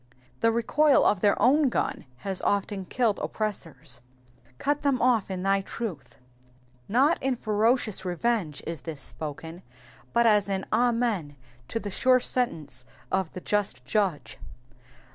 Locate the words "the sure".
11.79-12.19